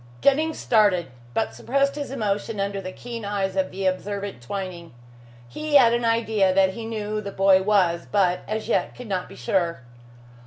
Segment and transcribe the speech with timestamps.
[0.21, 4.95] Jennings started, but suppressed his emotion under the keen eyes of the observant Twining.
[5.47, 9.05] He had an idea that he knew who the boy was, but as yet could
[9.07, 9.81] not be sure.